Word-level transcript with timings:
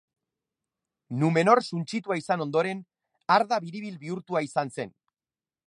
Numenor 1.23 1.61
suntsitua 1.67 2.17
izan 2.21 2.45
ondoren, 2.47 2.81
Arda 3.37 3.61
biribil 3.67 4.01
bihurtua 4.07 4.43
izan 4.51 4.77
zen. 4.79 4.97